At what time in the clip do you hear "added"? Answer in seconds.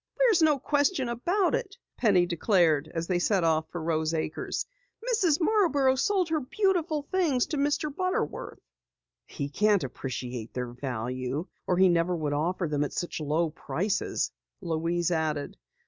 15.11-15.55